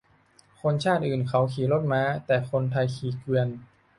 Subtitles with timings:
[0.61, 3.47] คนชาติอื่นเขาขี่รถม้า แต่คนไทยขี่เกวียน